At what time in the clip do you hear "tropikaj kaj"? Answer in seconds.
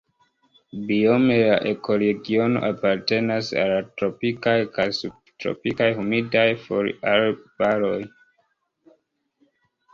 4.01-4.87